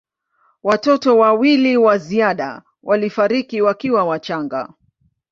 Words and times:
Watoto 0.63 1.17
wawili 1.17 1.77
wa 1.77 1.97
ziada 1.97 2.61
walifariki 2.83 3.61
wakiwa 3.61 4.03
wachanga. 4.05 4.73